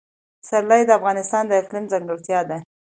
[0.41, 2.57] پسرلی د افغانستان د اقلیم ځانګړتیا ده.